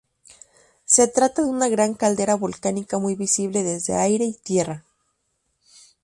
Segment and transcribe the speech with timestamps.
[0.83, 4.83] Se trata de una gran caldera volcánica muy visible desde aire y tierra.